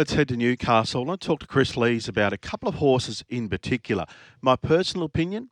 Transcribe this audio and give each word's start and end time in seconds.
Let's 0.00 0.14
head 0.14 0.28
to 0.28 0.36
Newcastle. 0.38 1.02
I 1.02 1.08
want 1.08 1.20
to 1.20 1.26
talk 1.26 1.40
to 1.40 1.46
Kris 1.46 1.76
Lees 1.76 2.08
about 2.08 2.32
a 2.32 2.38
couple 2.38 2.70
of 2.70 2.76
horses 2.76 3.22
in 3.28 3.50
particular. 3.50 4.06
My 4.40 4.56
personal 4.56 5.04
opinion, 5.04 5.50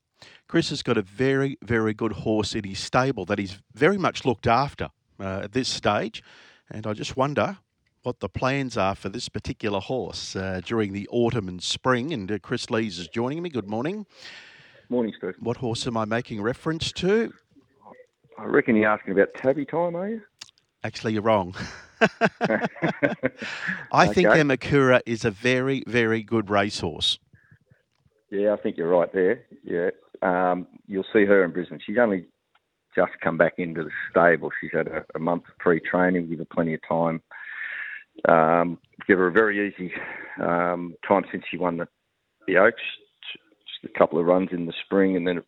Kris 0.49 0.71
has 0.71 0.83
got 0.83 0.97
a 0.97 1.03
very, 1.03 1.59
very 1.63 1.93
good 1.93 2.13
horse 2.13 2.55
in 2.55 2.65
his 2.65 2.79
stable 2.79 3.27
that 3.27 3.39
he's 3.39 3.59
very 3.75 3.99
much 3.99 4.25
looked 4.25 4.47
after 4.47 4.89
uh, 5.21 5.41
at 5.43 5.53
this 5.53 5.69
stage. 5.69 6.23
And 6.71 6.87
I 6.87 6.95
just 6.95 7.15
wonder 7.15 7.59
what 8.05 8.21
the 8.21 8.31
plans 8.31 8.79
are 8.79 8.95
for 8.95 9.11
this 9.11 9.29
particular 9.29 9.81
horse 9.81 10.35
uh, 10.35 10.63
during 10.65 10.95
the 10.95 11.07
autumn 11.09 11.47
and 11.47 11.63
spring. 11.63 12.15
And 12.15 12.33
uh, 12.33 12.39
Kris 12.39 12.71
Lees 12.71 12.99
is 12.99 13.09
joining 13.09 13.43
me. 13.43 13.51
Good 13.51 13.69
morning. 13.69 14.07
Morning, 14.89 15.13
Steve. 15.19 15.35
What 15.41 15.59
horse 15.59 15.87
am 15.87 15.99
I 15.99 16.07
making 16.07 16.41
reference 16.41 16.91
to? 16.93 17.35
I 18.39 18.45
reckon 18.45 18.77
you're 18.77 18.89
asking 18.89 19.13
about 19.13 19.35
tabby 19.35 19.67
time, 19.67 19.95
are 19.95 20.09
you? 20.09 20.23
Actually, 20.85 21.13
you're 21.13 21.21
wrong. 21.21 21.55
I 23.93 24.07
think 24.13 24.29
Okay. 24.29 24.41
Amokura 24.41 25.01
is 25.07 25.25
a 25.25 25.31
very, 25.31 25.83
very 25.87 26.23
good 26.23 26.51
racehorse. 26.51 27.19
Yeah, 28.31 28.53
I 28.53 28.57
think 28.57 28.77
you're 28.77 28.89
right 28.89 29.13
there. 29.13 29.45
Yeah, 29.65 29.91
um, 30.23 30.67
you'll 30.87 31.05
see 31.13 31.25
her 31.25 31.45
in 31.45 31.53
Brisbane. 31.53 31.81
She's 31.85 31.97
only 31.99 32.27
just 32.95 33.13
come 33.23 33.39
back 33.39 33.55
into 33.59 33.85
the 33.85 33.91
stable. 34.11 34.51
She's 34.61 34.73
had 34.73 34.89
a, 34.89 35.05
a 35.15 35.19
month 35.19 35.45
of 35.49 35.57
pre-training, 35.59 36.29
give 36.29 36.39
her 36.41 36.45
plenty 36.45 36.75
of 36.75 36.81
time. 36.87 37.23
Um, 38.29 38.79
give 39.07 39.19
her 39.19 39.29
a 39.29 39.33
very 39.33 39.69
easy 39.69 39.93
um, 40.43 40.95
time 41.07 41.25
since 41.31 41.45
she 41.51 41.57
won 41.57 41.79
the, 41.79 41.89
the 42.47 42.57
Oaks. 42.57 42.83
Just 43.81 43.95
a 43.95 43.99
couple 43.99 44.19
of 44.19 44.27
runs 44.27 44.49
in 44.53 44.67
the 44.67 44.73
spring, 44.85 45.17
and 45.17 45.27
then 45.27 45.43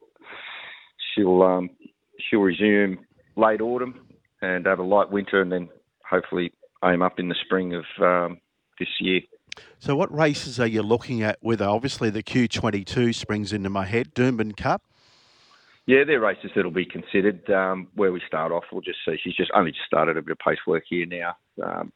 she'll 1.14 1.42
um, 1.42 1.70
she'll 2.18 2.40
resume 2.40 2.98
late 3.36 3.60
autumn 3.60 4.06
and 4.40 4.66
have 4.66 4.78
a 4.78 4.84
light 4.84 5.10
winter, 5.10 5.42
and 5.42 5.50
then 5.50 5.68
hopefully 6.10 6.52
aim 6.84 7.02
up 7.02 7.18
in 7.18 7.28
the 7.28 7.36
spring 7.44 7.74
of 7.74 7.84
um, 8.02 8.38
this 8.78 8.88
year. 9.00 9.20
So, 9.78 9.96
what 9.96 10.14
races 10.14 10.60
are 10.60 10.66
you 10.66 10.82
looking 10.82 11.22
at 11.22 11.38
with? 11.42 11.60
Obviously, 11.60 12.10
the 12.10 12.22
Q22 12.22 13.14
springs 13.14 13.52
into 13.52 13.70
my 13.70 13.84
head. 13.84 14.14
Doomben 14.14 14.56
Cup. 14.56 14.82
Yeah, 15.86 16.04
they're 16.06 16.20
races 16.20 16.50
that'll 16.54 16.70
be 16.70 16.84
considered. 16.84 17.48
Um, 17.50 17.88
where 17.94 18.12
we 18.12 18.22
start 18.26 18.52
off, 18.52 18.64
we'll 18.70 18.82
just 18.82 18.98
see. 19.04 19.16
She's 19.22 19.34
just 19.34 19.50
only 19.54 19.72
just 19.72 19.86
started 19.86 20.16
a 20.16 20.22
bit 20.22 20.32
of 20.32 20.38
pace 20.38 20.58
work 20.66 20.84
here 20.88 21.06
now. 21.06 21.36
Um, 21.62 21.92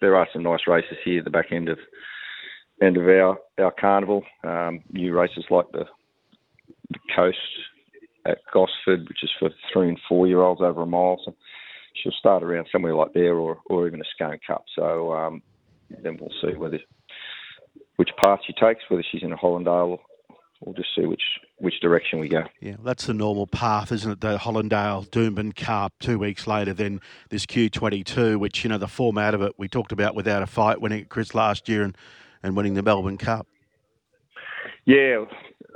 there 0.00 0.16
are 0.16 0.28
some 0.32 0.42
nice 0.42 0.66
races 0.66 0.96
here 1.04 1.18
at 1.18 1.24
the 1.24 1.30
back 1.30 1.50
end 1.50 1.68
of 1.68 1.78
end 2.82 2.96
of 2.96 3.04
our 3.04 3.38
our 3.58 3.72
carnival. 3.72 4.22
Um, 4.44 4.82
new 4.92 5.12
races 5.14 5.44
like 5.50 5.66
the, 5.72 5.84
the 6.90 6.98
Coast 7.16 7.38
at 8.26 8.38
Gosford, 8.52 9.08
which 9.08 9.22
is 9.22 9.30
for 9.38 9.50
three 9.72 9.88
and 9.88 10.00
four 10.08 10.26
year 10.26 10.42
olds 10.42 10.60
over 10.60 10.82
a 10.82 10.86
mile. 10.86 11.20
So 11.24 11.34
she'll 12.02 12.12
start 12.12 12.42
around 12.42 12.68
somewhere 12.70 12.94
like 12.94 13.12
there, 13.12 13.34
or 13.34 13.58
or 13.66 13.86
even 13.86 14.00
a 14.00 14.04
Scone 14.14 14.38
Cup. 14.46 14.64
So 14.74 15.12
um, 15.12 15.42
then 16.02 16.18
we'll 16.20 16.32
see 16.40 16.56
whether 16.56 16.78
which 17.96 18.10
path 18.22 18.40
she 18.46 18.52
takes, 18.52 18.82
whether 18.88 19.04
she's 19.10 19.22
in 19.22 19.32
a 19.32 19.36
Hollindale. 19.36 19.98
We'll 20.60 20.74
just 20.74 20.88
see 20.96 21.06
which 21.06 21.22
which 21.58 21.80
direction 21.80 22.18
we 22.18 22.28
go. 22.28 22.44
Yeah, 22.60 22.76
that's 22.82 23.06
the 23.06 23.14
normal 23.14 23.46
path, 23.46 23.92
isn't 23.92 24.10
it? 24.10 24.20
The 24.20 24.38
Hollindale 24.38 25.08
Doomben 25.08 25.54
Cup. 25.54 25.92
Two 26.00 26.18
weeks 26.18 26.46
later, 26.46 26.72
then 26.72 27.00
this 27.30 27.46
Q22, 27.46 28.38
which 28.38 28.64
you 28.64 28.70
know 28.70 28.78
the 28.78 28.88
format 28.88 29.34
of 29.34 29.42
it 29.42 29.52
we 29.56 29.68
talked 29.68 29.92
about 29.92 30.14
without 30.14 30.42
a 30.42 30.46
fight, 30.46 30.80
winning 30.80 31.02
at 31.02 31.08
Chris 31.08 31.34
last 31.34 31.68
year 31.68 31.82
and, 31.82 31.96
and 32.42 32.56
winning 32.56 32.74
the 32.74 32.82
Melbourne 32.82 33.18
Cup. 33.18 33.46
Yeah, 34.84 35.24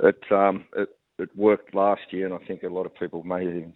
it 0.01 0.31
um 0.31 0.65
it, 0.75 0.89
it 1.19 1.29
worked 1.35 1.73
last 1.73 2.01
year, 2.11 2.25
and 2.25 2.33
I 2.33 2.45
think 2.45 2.63
a 2.63 2.67
lot 2.67 2.85
of 2.85 2.95
people 2.95 3.23
may, 3.23 3.43
even, 3.43 3.73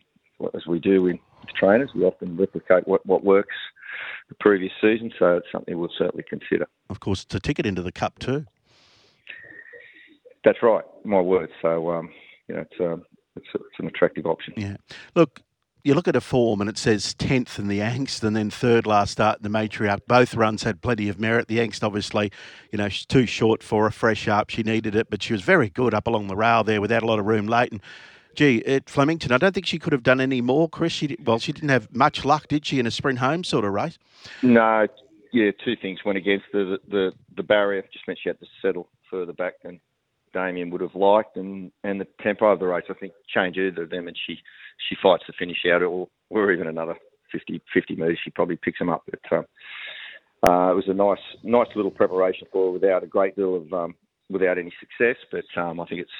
as 0.53 0.66
we 0.67 0.80
do 0.80 1.02
with 1.02 1.17
trainers, 1.55 1.91
we 1.95 2.03
often 2.03 2.38
replicate 2.38 2.88
what 2.88 3.05
what 3.05 3.23
works 3.23 3.55
the 4.30 4.35
previous 4.39 4.71
season. 4.81 5.11
So 5.17 5.38
it's 5.38 5.47
something 5.52 5.77
we'll 5.77 5.89
certainly 5.97 6.23
consider. 6.27 6.67
Of 6.89 6.99
course, 6.99 7.23
it's 7.23 7.35
a 7.35 7.39
ticket 7.39 7.66
into 7.66 7.81
the 7.81 7.91
Cup 7.91 8.19
too. 8.19 8.45
That's 10.43 10.61
right, 10.61 10.85
my 11.03 11.19
word. 11.19 11.49
So 11.61 11.91
um, 11.91 12.09
you 12.47 12.55
know, 12.55 12.61
it's 12.61 12.80
um, 12.80 13.05
it's, 13.35 13.47
it's 13.53 13.80
an 13.80 13.87
attractive 13.87 14.25
option. 14.25 14.53
Yeah. 14.58 14.77
Look, 15.15 15.42
you 15.83 15.93
look 15.93 16.08
at 16.08 16.15
a 16.15 16.21
form 16.21 16.59
and 16.59 16.69
it 16.69 16.77
says 16.77 17.15
10th 17.15 17.59
in 17.59 17.67
the 17.67 17.80
Angst 17.80 18.23
and 18.23 18.36
then 18.36 18.49
third 18.49 18.86
last 18.86 19.11
start 19.11 19.37
in 19.37 19.43
the 19.43 19.58
Matriarch. 19.58 20.02
Both 20.08 20.36
runs 20.36 20.64
had 20.64 20.81
plenty 20.81 21.08
of 21.08 21.19
merit. 21.19 21.48
The 21.48 21.59
Angst, 21.59 21.83
obviously, 21.83 22.31
you 22.71 22.77
know, 22.77 22.89
she's 22.89 23.05
too 23.05 23.25
short 23.25 23.64
for 23.64 23.87
a 23.87 23.92
fresh 23.92 24.27
up. 24.27 24.49
She 24.49 24.64
needed 24.64 24.95
it, 24.95 25.09
but 25.09 25.23
she 25.23 25.33
was 25.33 25.42
very 25.43 25.69
good 25.69 25.93
up 25.93 26.08
along 26.08 26.27
the 26.27 26.36
rail 26.36 26.64
there 26.64 26.81
without 26.81 27.04
a 27.04 27.05
lot 27.05 27.19
of 27.19 27.25
room 27.25 27.48
late. 27.48 27.71
And 27.71 27.81
gee, 28.37 28.64
at 28.65 28.89
Flemington, 28.89 29.31
I 29.31 29.37
don't 29.37 29.53
think 29.53 29.65
she 29.65 29.80
could 29.80 29.92
have 29.92 30.03
done 30.03 30.21
any 30.21 30.39
more, 30.39 30.70
Kris. 30.70 30.93
She 30.93 31.08
did, 31.08 31.27
well, 31.27 31.39
she 31.39 31.52
didn't 31.52 31.70
have 31.70 31.93
much 31.93 32.23
luck, 32.23 32.48
did 32.48 32.65
she, 32.65 32.80
in 32.80 32.87
a 32.87 32.92
sprint 32.92 33.20
home 33.20 33.43
sort 33.43 33.65
of 33.65 33.73
race? 33.73 33.98
No, 34.42 34.87
yeah, 35.33 35.52
two 35.65 35.75
things 35.81 35.99
went 36.05 36.17
against 36.17 36.45
the 36.53 36.77
the 36.87 37.11
the 37.36 37.43
barrier. 37.43 37.83
Just 37.92 38.08
meant 38.08 38.20
she 38.21 38.30
had 38.30 38.39
to 38.39 38.45
settle 38.61 38.87
further 39.11 39.33
back 39.33 39.53
than 39.64 39.80
Damien 40.33 40.70
would 40.70 40.81
have 40.81 40.95
liked, 40.95 41.36
and 41.36 41.71
and 41.83 41.99
the 41.99 42.08
tempo 42.21 42.45
of 42.52 42.59
the 42.59 42.67
race. 42.67 42.86
I 42.89 42.93
think 42.93 43.14
changed 43.27 43.59
either 43.59 43.83
of 43.83 43.89
them, 43.89 44.08
and 44.08 44.17
she 44.25 44.37
she 44.87 44.95
fights 45.02 45.25
to 45.25 45.33
finish 45.33 45.65
out, 45.71 45.81
or 45.81 46.08
or 46.30 46.52
even 46.52 46.67
another 46.67 46.95
50, 47.31 47.61
50 47.73 47.95
metres. 47.95 48.19
She 48.23 48.31
probably 48.31 48.58
picks 48.58 48.80
them 48.80 48.89
up. 48.89 49.04
But 49.09 49.37
um, 49.37 49.45
uh, 50.43 50.71
it 50.71 50.75
was 50.75 50.87
a 50.87 50.93
nice 50.93 51.17
nice 51.43 51.75
little 51.75 51.92
preparation 51.92 52.48
for 52.52 52.67
her 52.67 52.71
without 52.71 53.04
a 53.04 53.08
great 53.08 53.36
deal 53.36 53.55
of 53.55 53.73
um, 53.73 53.95
without 54.30 54.58
any 54.58 54.71
success. 54.80 55.17
But 55.31 55.45
um, 55.59 55.80
I 55.80 55.86
think 55.86 56.02
it's 56.02 56.11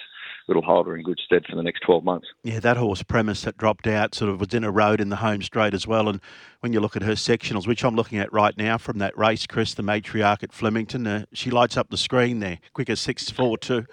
it'll 0.50 0.62
hold 0.62 0.88
her 0.88 0.96
in 0.96 1.03
good 1.03 1.19
stead 1.25 1.44
for 1.50 1.56
the 1.56 1.63
next 1.63 1.81
twelve 1.81 2.03
months. 2.03 2.28
Yeah, 2.44 2.59
that 2.59 2.78
horse 2.78 3.03
premise 3.03 3.41
that 3.41 3.58
dropped 3.58 3.88
out 3.88 4.16
sort 4.16 4.31
of 4.31 4.40
was 4.40 4.53
in 4.53 4.63
a 4.63 4.72
road 4.72 5.02
in 5.02 5.09
the 5.09 5.18
home 5.18 5.41
straight 5.41 5.74
as 5.74 5.85
well. 5.88 6.08
And 6.09 6.19
when 6.62 6.74
you 6.74 6.80
look 6.80 6.96
at 6.96 7.02
her 7.03 7.13
sectionals, 7.13 7.68
which 7.68 7.84
I'm 7.84 7.96
looking 7.96 8.18
at 8.19 8.31
right 8.31 8.58
now 8.58 8.78
from 8.78 8.97
that 9.00 9.18
race, 9.18 9.46
Kris, 9.47 9.74
the 9.74 9.84
matriarch 9.84 10.44
at 10.44 10.53
Flemington, 10.53 11.06
uh, 11.08 11.25
she 11.34 11.50
lights 11.52 11.78
up 11.78 11.90
the 11.90 11.97
screen 11.97 12.40
there, 12.40 12.59
quicker 12.74 12.96
six 12.96 13.30
four 13.30 13.58
two. 13.58 13.85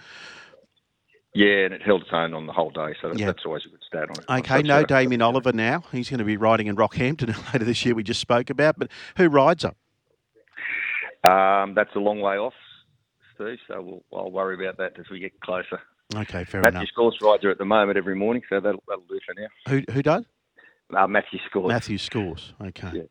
Yeah, 1.37 1.65
and 1.65 1.75
it 1.75 1.83
held 1.83 2.03
its 2.03 2.11
own 2.13 2.33
on 2.33 2.47
the 2.47 2.53
whole 2.53 2.71
day, 2.71 2.95
so 3.03 3.09
that, 3.09 3.19
Yeah. 3.19 3.27
that's 3.27 3.45
always 3.45 3.65
a 3.67 3.69
good 3.69 3.81
stat 3.85 4.05
on 4.09 4.39
it. 4.39 4.41
Okay, 4.45 4.63
no 4.63 4.85
Damien 4.85 5.21
Oliver 5.21 5.53
now. 5.53 5.83
He's 5.91 6.09
going 6.09 6.19
to 6.19 6.25
be 6.25 6.37
riding 6.37 6.69
in 6.69 6.77
Rockhampton 6.77 7.35
later 7.53 7.65
this 7.65 7.85
year. 7.85 7.97
We 7.97 8.05
just 8.05 8.21
spoke 8.21 8.51
about, 8.51 8.79
but 8.79 8.89
who 9.17 9.27
rides 9.29 9.65
her? 9.65 9.75
Um, 11.29 11.75
that's 11.75 11.95
a 11.97 11.99
long 11.99 12.21
way 12.21 12.37
off, 12.37 12.55
Steve. 13.35 13.59
So 13.69 13.83
we'll, 13.83 14.05
I'll 14.19 14.31
worry 14.31 14.55
about 14.55 14.79
that 14.79 14.99
as 14.99 15.09
we 15.11 15.21
get 15.21 15.39
closer. 15.41 15.81
Okay, 16.15 16.45
fair 16.45 16.61
Matthew 16.61 16.61
enough. 16.61 16.73
Matthew 16.75 16.87
Scores 16.89 17.19
rides 17.23 17.43
her 17.45 17.51
at 17.51 17.59
the 17.59 17.65
moment 17.65 17.97
every 17.97 18.15
morning, 18.15 18.43
so 18.49 18.61
that'll, 18.61 18.83
that'll 18.87 19.05
do 19.05 19.19
for 19.27 19.35
now. 19.41 19.49
Who 19.69 19.93
who 19.93 20.03
does? 20.03 20.25
Uh, 20.95 21.07
Matthew 21.07 21.39
Scores. 21.49 21.69
Matthew 21.69 21.99
scores. 21.99 22.53
Okay. 22.63 22.91
Yeah. 22.93 23.03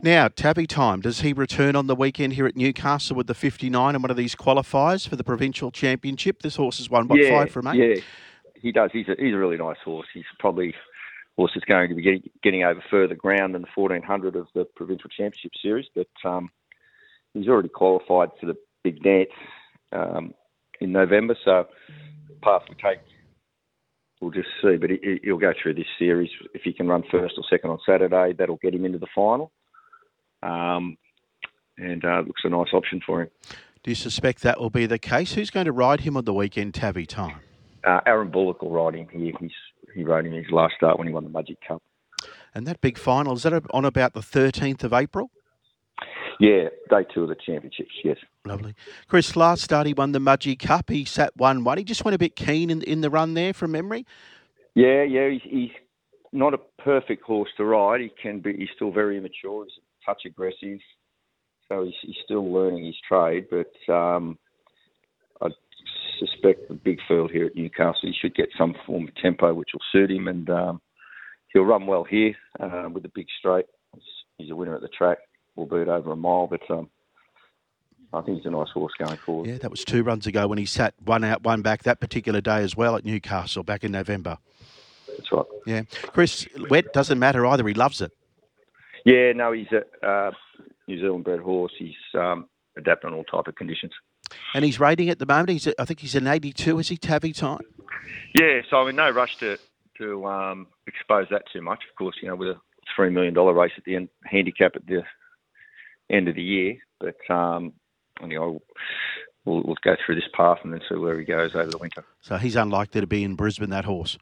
Now, 0.00 0.28
Tabby 0.28 0.66
time. 0.66 1.00
Does 1.00 1.22
he 1.22 1.32
return 1.32 1.74
on 1.74 1.86
the 1.86 1.96
weekend 1.96 2.34
here 2.34 2.46
at 2.46 2.54
Newcastle 2.54 3.16
with 3.16 3.26
the 3.26 3.34
59 3.34 3.94
and 3.94 4.04
one 4.04 4.10
of 4.10 4.16
these 4.16 4.36
qualifiers 4.36 5.08
for 5.08 5.16
the 5.16 5.24
provincial 5.24 5.70
championship? 5.72 6.42
This 6.42 6.56
horse 6.56 6.78
has 6.78 6.90
won, 6.90 7.08
what, 7.08 7.18
yeah, 7.18 7.30
five 7.30 7.50
from 7.50 7.66
eight? 7.68 7.76
Yeah, 7.76 8.02
he 8.54 8.72
does. 8.72 8.90
He's 8.92 9.08
a, 9.08 9.16
he's 9.18 9.34
a 9.34 9.38
really 9.38 9.56
nice 9.56 9.78
horse. 9.84 10.06
He's 10.12 10.24
probably 10.38 10.74
horse 11.36 11.52
that's 11.54 11.64
going 11.64 11.88
to 11.88 11.94
be 11.94 12.02
getting, 12.02 12.30
getting 12.42 12.62
over 12.64 12.84
further 12.90 13.14
ground 13.14 13.54
than 13.54 13.62
the 13.62 13.68
1400 13.74 14.36
of 14.36 14.46
the 14.54 14.64
provincial 14.76 15.08
championship 15.08 15.52
series, 15.60 15.86
but 15.94 16.08
um, 16.24 16.50
he's 17.32 17.48
already 17.48 17.68
qualified 17.68 18.28
for 18.38 18.46
the 18.46 18.56
big 18.82 19.02
dance 19.02 19.30
um, 19.92 20.34
in 20.80 20.92
November. 20.92 21.36
So 21.44 21.66
path 22.42 22.62
we 22.68 22.74
take, 22.76 23.00
we'll 24.20 24.30
just 24.30 24.48
see. 24.62 24.76
But 24.76 24.90
he, 24.90 25.20
he'll 25.22 25.38
go 25.38 25.52
through 25.60 25.74
this 25.74 25.86
series. 25.98 26.30
If 26.54 26.62
he 26.62 26.72
can 26.72 26.88
run 26.88 27.02
first 27.10 27.34
or 27.36 27.44
second 27.50 27.70
on 27.70 27.78
Saturday, 27.86 28.34
that'll 28.38 28.56
get 28.56 28.74
him 28.74 28.84
into 28.84 28.98
the 28.98 29.06
final. 29.14 29.52
Um, 30.42 30.96
and 31.76 32.04
uh, 32.04 32.22
looks 32.26 32.42
a 32.44 32.48
nice 32.48 32.72
option 32.72 33.00
for 33.04 33.22
him. 33.22 33.28
Do 33.82 33.90
you 33.90 33.94
suspect 33.94 34.42
that 34.42 34.60
will 34.60 34.70
be 34.70 34.86
the 34.86 34.98
case? 34.98 35.34
Who's 35.34 35.50
going 35.50 35.66
to 35.66 35.72
ride 35.72 36.00
him 36.00 36.16
on 36.16 36.24
the 36.24 36.34
weekend, 36.34 36.74
Tabby 36.74 37.06
time? 37.06 37.40
Uh, 37.84 38.00
Aaron 38.06 38.30
Bullock 38.30 38.62
will 38.62 38.70
ride 38.70 38.94
him 38.94 39.08
here. 39.10 39.32
He's, 39.40 39.50
he 39.94 40.02
rode 40.02 40.26
him 40.26 40.32
his 40.32 40.50
last 40.50 40.74
start 40.76 40.98
when 40.98 41.06
he 41.06 41.14
won 41.14 41.24
the 41.24 41.30
Mudgee 41.30 41.56
Cup. 41.66 41.82
And 42.54 42.66
that 42.66 42.80
big 42.80 42.98
final, 42.98 43.34
is 43.34 43.44
that 43.44 43.62
on 43.70 43.84
about 43.84 44.14
the 44.14 44.20
13th 44.20 44.82
of 44.82 44.92
April? 44.92 45.30
Yeah, 46.40 46.68
day 46.88 47.04
two 47.12 47.24
of 47.24 47.28
the 47.28 47.34
championships. 47.34 47.90
Yes. 48.04 48.16
Lovely. 48.44 48.74
Kris, 49.08 49.34
last 49.34 49.62
start 49.62 49.86
he 49.86 49.94
won 49.94 50.12
the 50.12 50.20
Mudgee 50.20 50.58
Cup. 50.58 50.88
He 50.88 51.04
sat 51.04 51.36
1 51.36 51.64
1. 51.64 51.78
He 51.78 51.84
just 51.84 52.04
went 52.04 52.14
a 52.14 52.18
bit 52.18 52.36
keen 52.36 52.70
in, 52.70 52.82
in 52.82 53.00
the 53.00 53.10
run 53.10 53.34
there 53.34 53.52
from 53.52 53.72
memory. 53.72 54.06
Yeah, 54.74 55.02
yeah. 55.02 55.30
He's, 55.30 55.42
he's 55.42 55.70
not 56.32 56.54
a 56.54 56.58
perfect 56.82 57.24
horse 57.24 57.50
to 57.56 57.64
ride. 57.64 58.00
He 58.00 58.10
can 58.22 58.40
be. 58.40 58.56
He's 58.56 58.68
still 58.76 58.92
very 58.92 59.18
immature. 59.18 59.64
He's 59.64 59.72
a 59.78 60.06
touch 60.06 60.22
aggressive, 60.26 60.78
so 61.68 61.84
he's, 61.84 61.94
he's 62.02 62.16
still 62.24 62.52
learning 62.52 62.86
his 62.86 62.96
trade. 63.08 63.46
But 63.50 63.92
um, 63.92 64.38
I 65.42 65.48
suspect 66.18 66.68
the 66.68 66.74
big 66.74 66.98
field 67.08 67.30
here 67.30 67.46
at 67.46 67.56
Newcastle, 67.56 68.00
he 68.02 68.14
should 68.20 68.34
get 68.34 68.48
some 68.56 68.74
form 68.86 69.08
of 69.08 69.14
tempo 69.16 69.54
which 69.54 69.70
will 69.72 69.80
suit 69.92 70.10
him, 70.10 70.28
and 70.28 70.48
um, 70.50 70.80
he'll 71.52 71.62
run 71.62 71.86
well 71.86 72.04
here 72.04 72.34
uh, 72.60 72.88
with 72.92 73.02
the 73.02 73.10
big 73.14 73.26
straight. 73.38 73.66
He's 74.38 74.50
a 74.50 74.56
winner 74.56 74.74
at 74.74 74.82
the 74.82 74.88
track, 74.88 75.18
albeit 75.58 75.88
over 75.88 76.12
a 76.12 76.16
mile, 76.16 76.46
but. 76.46 76.62
Um, 76.70 76.88
I 78.10 78.22
think 78.22 78.38
he's 78.38 78.46
a 78.46 78.50
nice 78.50 78.70
horse 78.72 78.94
going 78.98 79.18
forward. 79.18 79.50
Yeah, 79.50 79.58
that 79.58 79.70
was 79.70 79.84
two 79.84 80.02
runs 80.02 80.26
ago 80.26 80.48
when 80.48 80.56
he 80.56 80.64
sat 80.64 80.94
one 81.04 81.24
out, 81.24 81.42
one 81.42 81.60
back 81.60 81.82
that 81.82 82.00
particular 82.00 82.40
day 82.40 82.62
as 82.62 82.74
well 82.74 82.96
at 82.96 83.04
Newcastle 83.04 83.62
back 83.62 83.84
in 83.84 83.92
November. 83.92 84.38
That's 85.08 85.30
right. 85.30 85.44
Yeah. 85.66 85.82
Kris, 86.12 86.48
wet 86.70 86.94
doesn't 86.94 87.18
matter 87.18 87.44
either. 87.44 87.68
He 87.68 87.74
loves 87.74 88.00
it. 88.00 88.12
Yeah, 89.04 89.32
no, 89.32 89.52
he's 89.52 89.66
a 89.72 90.06
uh, 90.06 90.30
New 90.86 90.98
Zealand 90.98 91.24
bred 91.24 91.40
horse. 91.40 91.72
He's 91.78 91.96
um, 92.14 92.48
adapt 92.76 93.04
on 93.04 93.12
all 93.12 93.24
type 93.24 93.46
of 93.46 93.54
conditions. 93.56 93.92
And 94.54 94.64
he's 94.64 94.80
rating 94.80 95.10
at 95.10 95.18
the 95.18 95.26
moment. 95.26 95.50
He's 95.50 95.68
I 95.78 95.84
think 95.84 96.00
he's 96.00 96.14
an 96.14 96.26
82. 96.26 96.78
Is 96.78 96.88
he 96.88 96.96
Tabby 96.96 97.32
time? 97.32 97.60
Yeah, 98.38 98.60
so 98.68 98.78
I'm 98.78 98.88
in 98.88 98.96
no 98.96 99.10
rush 99.10 99.36
to 99.38 99.58
to 99.98 100.26
um, 100.26 100.66
expose 100.86 101.26
that 101.30 101.42
too 101.52 101.60
much. 101.60 101.80
Of 101.90 101.96
course, 101.96 102.16
you 102.22 102.28
know, 102.28 102.36
with 102.36 102.48
a 102.48 102.60
three 102.94 103.10
million 103.10 103.34
dollar 103.34 103.52
race 103.52 103.72
at 103.76 103.84
the 103.84 103.96
end, 103.96 104.08
handicap 104.24 104.76
at 104.76 104.86
the 104.86 105.02
end 106.10 106.28
of 106.28 106.34
the 106.34 106.42
year. 106.42 106.76
But 107.00 107.16
um, 107.32 107.72
you 108.22 108.38
know, 108.38 108.60
we'll, 109.44 109.62
we'll 109.62 109.76
go 109.82 109.96
through 110.04 110.16
this 110.16 110.28
path 110.34 110.58
and 110.62 110.72
then 110.72 110.80
see 110.88 110.96
where 110.96 111.18
he 111.18 111.24
goes 111.24 111.54
over 111.54 111.70
the 111.70 111.78
winter. 111.78 112.04
So 112.20 112.36
he's 112.36 112.56
unlikely 112.56 113.00
to 113.00 113.06
be 113.06 113.24
in 113.24 113.34
Brisbane. 113.34 113.70
That 113.70 113.84
horse. 113.84 114.18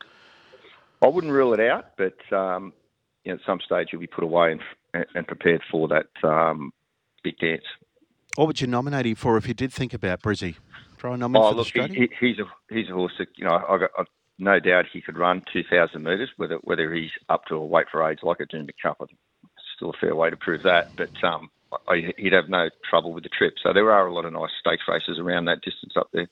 I 1.03 1.09
wouldn't 1.09 1.33
rule 1.33 1.53
it 1.53 1.61
out, 1.61 1.93
but 1.97 2.17
um, 2.37 2.73
you 3.25 3.33
know, 3.33 3.37
at 3.37 3.45
some 3.47 3.61
stage 3.65 3.89
he'll 3.91 4.01
be 4.01 4.07
put 4.07 4.25
away 4.25 4.53
and, 4.95 5.07
and 5.15 5.27
prepared 5.27 5.63
for 5.71 5.89
that 5.89 6.09
um, 6.27 6.73
big 7.23 7.39
dance. 7.39 7.65
What 8.37 8.47
would 8.47 8.61
you 8.61 8.67
nominate 8.67 9.07
him 9.07 9.15
for 9.15 9.37
if 9.37 9.49
you 9.49 9.55
did 9.55 9.73
think 9.73 9.95
about 9.95 10.23
Brizzy? 10.23 10.57
Try 10.99 11.15
a 11.15 11.17
nominate 11.17 11.43
oh, 11.43 11.51
for 11.51 11.57
look, 11.57 11.73
the 11.73 11.95
he, 11.95 12.09
he's 12.21 12.39
a 12.39 12.75
he's 12.75 12.91
a 12.91 12.95
horse 12.95 13.13
that 13.19 13.29
you 13.37 13.45
know 13.45 13.63
I 13.69 13.79
got 13.79 13.91
I've 13.99 14.07
no 14.39 14.61
doubt 14.61 14.85
he 14.93 15.01
could 15.01 15.17
run 15.17 15.43
2,000 15.53 16.03
metres. 16.03 16.31
Whether 16.37 16.57
whether 16.63 16.93
he's 16.93 17.11
up 17.29 17.47
to 17.47 17.55
a 17.55 17.65
weight 17.65 17.87
for 17.91 18.09
age 18.09 18.19
like 18.23 18.41
a 18.41 18.47
Doomben 18.47 18.71
Cup, 18.83 18.99
I 19.01 19.07
think 19.07 19.19
still 19.77 19.91
a 19.91 19.99
fair 20.01 20.15
way 20.15 20.31
to 20.31 20.37
prove 20.37 20.63
that. 20.65 20.95
But 20.97 21.13
um, 21.25 21.51
I, 21.89 22.13
he'd 22.17 22.33
have 22.33 22.49
no 22.49 22.69
trouble 22.89 23.13
with 23.13 23.25
the 23.25 23.29
trip. 23.29 23.55
So 23.63 23.73
there 23.73 23.91
are 23.91 24.07
a 24.07 24.15
lot 24.15 24.25
of 24.25 24.33
nice 24.33 24.51
stakes 24.61 24.85
races 24.89 25.19
around 25.19 25.47
that 25.47 25.63
distance 25.63 25.95
up 25.97 26.09
there. 26.13 26.29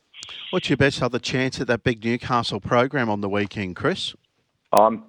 What's 0.51 0.71
your 0.71 0.77
best 0.77 1.03
other 1.03 1.19
chance 1.19 1.61
at 1.61 1.67
that 1.67 1.83
big 1.83 2.05
Newcastle 2.05 2.61
program 2.61 3.11
on 3.11 3.21
the 3.21 3.29
weekend, 3.29 3.77
Kris? 3.77 4.15
Um, 4.73 5.05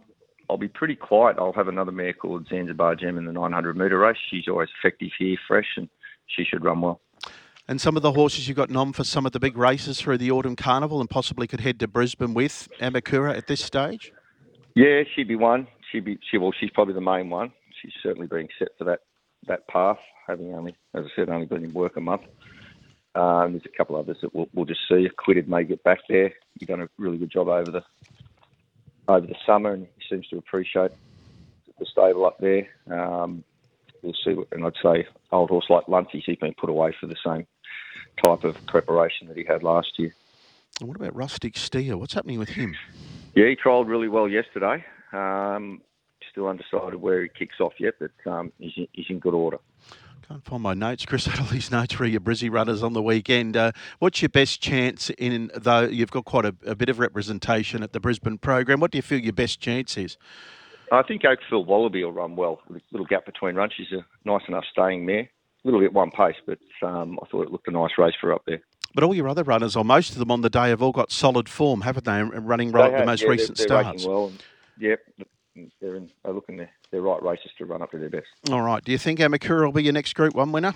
I'll 0.50 0.58
be 0.58 0.68
pretty 0.68 0.96
quiet. 0.96 1.38
I'll 1.40 1.54
have 1.54 1.68
another 1.68 1.92
mare 1.92 2.14
called 2.14 2.48
Zanzibar 2.50 2.96
Gem 2.96 3.18
in 3.18 3.26
the 3.26 3.32
900 3.32 3.78
metre 3.78 3.98
race. 3.98 4.18
She's 4.30 4.48
always 4.48 4.70
effective 4.80 5.10
here, 5.18 5.38
fresh, 5.48 5.68
and 5.78 5.90
she 6.28 6.44
should 6.44 6.64
run 6.64 6.82
well. 6.82 7.02
And 7.68 7.82
some 7.82 7.98
of 7.98 8.04
the 8.04 8.12
horses 8.12 8.48
you've 8.48 8.58
got 8.58 8.70
nom 8.70 8.94
for 8.94 9.04
some 9.04 9.26
of 9.26 9.32
the 9.32 9.40
big 9.40 9.58
races 9.58 10.00
through 10.00 10.20
the 10.20 10.30
autumn 10.30 10.56
carnival 10.56 11.00
and 11.00 11.10
possibly 11.10 11.48
could 11.48 11.62
head 11.62 11.80
to 11.80 11.88
Brisbane 11.88 12.36
with 12.36 12.68
Amokura 12.80 13.36
at 13.36 13.48
this 13.48 13.64
stage? 13.64 14.14
Yeah, 14.76 15.02
she'd 15.16 15.28
be 15.28 15.36
one. 15.36 15.68
She'd 15.92 16.06
be 16.06 16.20
she 16.30 16.38
well, 16.38 16.52
she's 16.60 16.70
probably 16.70 16.94
the 16.94 17.02
main 17.02 17.30
one. 17.30 17.52
She's 17.82 17.94
certainly 18.04 18.28
being 18.28 18.50
set 18.60 18.70
for 18.78 18.84
that 18.84 19.00
that 19.48 19.68
path, 19.68 20.00
having 20.28 20.54
only, 20.54 20.76
as 20.94 21.06
I 21.06 21.10
said, 21.16 21.30
only 21.30 21.46
been 21.46 21.64
in 21.64 21.74
work 21.74 21.98
a 21.98 22.02
month. 22.02 22.24
Um, 23.16 23.54
there's 23.54 23.66
a 23.66 23.78
couple 23.78 23.96
others 23.96 24.18
that 24.22 24.34
we'll, 24.36 24.48
we'll 24.54 24.66
just 24.66 24.82
see. 24.90 25.06
Acquitted 25.06 25.48
may 25.48 25.64
get 25.64 25.84
back 25.84 26.00
there. 26.10 26.34
You've 26.60 26.68
done 26.68 26.82
a 26.82 26.90
really 26.98 27.18
good 27.18 27.32
job 27.32 27.48
over 27.48 27.72
the 27.72 27.84
over 29.08 29.26
the 29.26 29.36
summer, 29.46 29.72
and 29.72 29.88
he 29.98 30.04
seems 30.10 30.28
to 30.30 30.38
appreciate 30.38 30.92
the 31.80 31.86
stable 31.86 32.26
up 32.26 32.40
there. 32.40 32.68
Um, 32.92 33.44
we'll 34.02 34.16
see. 34.26 34.34
What, 34.34 34.48
and 34.52 34.66
I'd 34.66 34.74
say 34.84 35.08
old 35.32 35.50
horse 35.50 35.68
like 35.70 35.88
Luncey's, 35.88 36.24
he's 36.26 36.38
been 36.38 36.56
put 36.56 36.70
away 36.70 36.94
for 37.00 37.08
the 37.08 37.16
same 37.26 37.46
type 38.24 38.44
of 38.44 38.66
preparation 38.66 39.28
that 39.28 39.38
he 39.38 39.46
had 39.46 39.64
last 39.64 39.98
year. 39.98 40.14
And 40.80 40.90
what 40.90 40.98
about 40.98 41.16
Rustic 41.16 41.56
Steel? 41.56 41.98
What's 41.98 42.14
happening 42.14 42.40
with 42.40 42.50
him? 42.50 42.76
Yeah, 43.34 43.48
he 43.48 43.56
trialled 43.56 43.88
really 43.88 44.10
well 44.10 44.28
yesterday. 44.28 44.84
Um, 45.14 45.82
still 46.32 46.48
undecided 46.48 46.96
where 46.96 47.24
he 47.24 47.30
kicks 47.30 47.62
off 47.62 47.74
yet, 47.80 47.94
but 48.00 48.12
um, 48.30 48.52
he's, 48.60 48.74
in, 48.76 48.88
he's 48.92 49.06
in 49.10 49.20
good 49.20 49.34
order. 49.34 49.58
Can't 50.28 50.44
find 50.44 50.64
my 50.64 50.74
notes, 50.74 51.06
Kris. 51.06 51.28
I 51.28 51.32
had 51.32 51.40
all 51.42 51.46
these 51.48 51.70
notes 51.70 51.94
for 51.94 52.06
your 52.06 52.22
Brizzy 52.22 52.52
runners 52.52 52.82
on 52.82 52.94
the 52.94 53.02
weekend. 53.02 53.56
Uh, 53.56 53.72
what's 54.00 54.22
your 54.22 54.30
best 54.30 54.62
chance 54.62 55.10
in, 55.12 55.52
though 55.56 55.82
you've 55.84 56.12
got 56.12 56.26
quite 56.26 56.46
a, 56.46 56.56
a, 56.66 56.76
bit 56.76 56.90
of 56.90 57.00
representation 57.00 57.84
at 57.84 57.94
the 57.94 58.00
Brisbane 58.00 58.38
program, 58.38 58.80
what 58.80 58.92
do 58.92 58.98
you 58.98 59.04
feel 59.04 59.20
your 59.20 59.34
best 59.34 59.60
chance 59.60 59.98
is? 59.98 60.18
I 60.92 61.04
think 61.04 61.24
Oakfield 61.24 61.68
Wallaby 61.68 62.04
will 62.04 62.12
run 62.12 62.36
well. 62.36 62.62
A 62.70 62.74
little 62.92 63.06
gap 63.06 63.26
between 63.26 63.56
runs. 63.56 63.74
She's 63.76 63.92
a 63.92 64.06
nice 64.24 64.44
enough 64.48 64.66
staying 64.72 65.06
there. 65.06 65.22
A 65.22 65.30
little 65.64 65.80
bit 65.80 65.94
one 65.94 66.12
pace, 66.12 66.36
but 66.46 66.60
um, 66.84 67.20
I 67.22 67.28
thought 67.28 67.44
it 67.44 67.52
looked 67.52 67.68
a 67.68 67.72
nice 67.72 67.92
race 67.98 68.14
for 68.20 68.28
her 68.28 68.34
up 68.34 68.44
there. 68.46 68.62
But 68.94 69.04
all 69.04 69.16
your 69.16 69.28
other 69.28 69.44
runners, 69.44 69.76
or 69.76 69.84
most 69.84 70.12
of 70.12 70.20
them 70.20 70.32
on 70.32 70.42
the 70.42 70.50
day, 70.50 70.70
have 70.70 70.82
all 70.82 70.92
got 70.92 71.12
solid 71.12 71.50
form, 71.50 71.82
haven't 71.82 72.06
they? 72.06 72.20
And 72.20 72.48
running 72.48 72.72
right 72.72 72.94
at 72.94 73.00
the 73.00 73.06
most 73.06 73.24
yeah, 73.24 73.30
recent 73.30 73.58
they're, 73.58 73.68
they're 73.68 73.84
starts. 73.84 74.06
well. 74.06 74.32
Yep, 74.80 75.00
they're 75.82 75.96
in. 75.96 76.10
They're 76.24 76.34
looking 76.34 76.58
their, 76.58 76.70
their 76.92 77.02
right 77.02 77.22
races 77.22 77.52
to 77.58 77.66
run 77.66 77.82
up 77.82 77.92
to 77.92 77.98
their 77.98 78.10
best. 78.10 78.28
All 78.50 78.62
right. 78.62 78.84
Do 78.84 78.92
you 78.92 78.98
think 78.98 79.20
Amokura 79.20 79.66
will 79.66 79.72
be 79.72 79.84
your 79.84 79.94
next 79.94 80.14
Group 80.14 80.36
One 80.36 80.52
winner? 80.52 80.74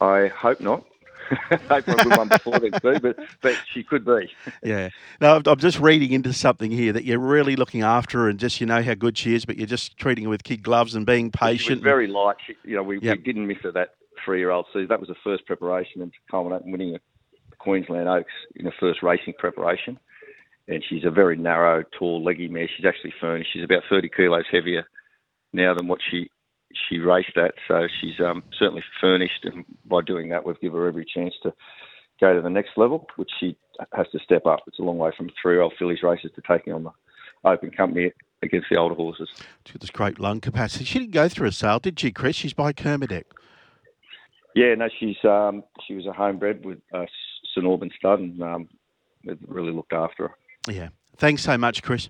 I 0.00 0.28
hope 0.28 0.60
not. 0.60 0.84
hope 1.68 1.88
I 1.88 2.16
one 2.16 2.28
before 2.28 2.58
then 2.58 2.72
too, 2.72 3.00
but 3.00 3.16
but 3.40 3.56
she 3.72 3.82
could 3.82 4.04
be. 4.04 4.30
yeah. 4.62 4.88
No, 5.20 5.40
I'm 5.44 5.58
just 5.58 5.80
reading 5.80 6.12
into 6.12 6.32
something 6.32 6.70
here 6.70 6.92
that 6.92 7.04
you're 7.04 7.18
really 7.18 7.56
looking 7.56 7.82
after 7.82 8.20
her 8.20 8.28
and 8.28 8.38
just 8.38 8.60
you 8.60 8.66
know 8.66 8.82
how 8.82 8.94
good 8.94 9.16
she 9.16 9.34
is, 9.34 9.44
but 9.44 9.56
you're 9.56 9.66
just 9.66 9.96
treating 9.96 10.24
her 10.24 10.30
with 10.30 10.44
kid 10.44 10.62
gloves 10.62 10.94
and 10.94 11.06
being 11.06 11.30
patient. 11.30 11.78
She 11.78 11.82
very 11.82 12.06
light. 12.06 12.36
She, 12.46 12.54
you 12.64 12.76
know, 12.76 12.82
we, 12.82 13.00
yep. 13.00 13.18
we 13.18 13.22
didn't 13.22 13.46
miss 13.46 13.58
her 13.62 13.72
that 13.72 13.94
three-year-old 14.24 14.66
season. 14.72 14.88
That 14.88 15.00
was 15.00 15.08
the 15.08 15.16
first 15.24 15.46
preparation 15.46 16.02
and 16.02 16.12
to 16.12 16.18
culminate 16.30 16.62
in 16.62 16.72
winning 16.72 16.92
the 16.92 17.00
Queensland 17.58 18.08
Oaks 18.08 18.32
in 18.56 18.64
the 18.64 18.72
first 18.78 19.02
racing 19.02 19.34
preparation. 19.38 19.98
And 20.74 20.84
she's 20.88 21.04
a 21.04 21.10
very 21.10 21.36
narrow, 21.36 21.84
tall, 21.98 22.24
leggy 22.24 22.48
mare. 22.48 22.68
She's 22.74 22.86
actually 22.86 23.12
furnished. 23.20 23.50
She's 23.52 23.64
about 23.64 23.82
30 23.90 24.08
kilos 24.08 24.44
heavier 24.50 24.84
now 25.52 25.74
than 25.74 25.88
what 25.88 26.00
she 26.10 26.30
she 26.88 26.98
raced 26.98 27.36
at. 27.36 27.54
So 27.68 27.86
she's 28.00 28.18
um, 28.20 28.42
certainly 28.58 28.82
furnished, 29.00 29.44
and 29.44 29.64
by 29.84 30.00
doing 30.00 30.30
that, 30.30 30.46
we've 30.46 30.58
given 30.60 30.78
her 30.78 30.86
every 30.86 31.04
chance 31.04 31.34
to 31.42 31.52
go 32.20 32.34
to 32.34 32.40
the 32.40 32.48
next 32.48 32.70
level, 32.76 33.06
which 33.16 33.30
she 33.38 33.56
has 33.92 34.06
to 34.12 34.18
step 34.20 34.46
up. 34.46 34.60
It's 34.66 34.78
a 34.78 34.82
long 34.82 34.96
way 34.96 35.10
from 35.16 35.28
three-year-old 35.40 35.74
fillies 35.78 36.02
races 36.02 36.30
to 36.34 36.42
taking 36.48 36.72
on 36.72 36.84
the 36.84 36.92
open 37.44 37.70
company 37.70 38.12
against 38.42 38.68
the 38.70 38.78
older 38.78 38.94
horses. 38.94 39.28
She's 39.64 39.74
got 39.74 39.80
this 39.80 39.90
great 39.90 40.18
lung 40.18 40.40
capacity. 40.40 40.84
She 40.84 41.00
didn't 41.00 41.12
go 41.12 41.28
through 41.28 41.48
a 41.48 41.52
sale, 41.52 41.78
did 41.78 41.98
she, 41.98 42.12
Kris? 42.12 42.36
She's 42.36 42.54
by 42.54 42.72
Kermadec. 42.72 43.24
Yeah, 44.54 44.74
no, 44.74 44.88
she's 44.98 45.16
um, 45.24 45.64
she 45.86 45.94
was 45.94 46.06
a 46.06 46.12
homebred 46.12 46.64
with 46.64 46.78
uh, 46.94 47.06
St 47.54 47.66
Auburn 47.66 47.90
stud, 47.96 48.20
and 48.20 48.42
um, 48.42 48.68
really 49.46 49.72
looked 49.72 49.92
after 49.92 50.28
her. 50.28 50.34
Yeah. 50.68 50.88
Thanks 51.16 51.42
so 51.42 51.56
much, 51.58 51.82
Kris. 51.82 52.08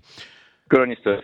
Good 0.69 0.81
on 0.81 0.89
you, 0.89 0.95
Steve. 1.01 1.23